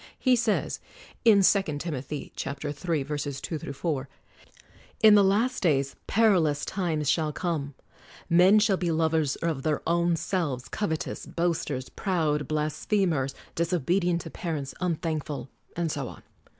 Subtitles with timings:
[0.17, 0.79] He says
[1.27, 1.41] (II.
[1.43, 1.93] Tim.
[2.09, 2.73] iii: 2
[3.73, 4.09] 4):
[5.03, 7.75] "In the Last Days peril ous times shall come;
[8.27, 14.31] men shall be lovers of their own selves, covetous, boasters, proud, blasphe mers, disobedient to
[14.31, 16.23] parents, unthankful, ''and so on.